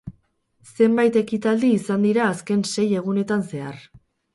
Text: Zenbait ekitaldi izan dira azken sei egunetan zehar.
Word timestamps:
Zenbait 0.75 1.21
ekitaldi 1.21 1.71
izan 1.75 2.09
dira 2.11 2.27
azken 2.33 2.67
sei 2.75 2.91
egunetan 3.05 3.51
zehar. 3.55 3.85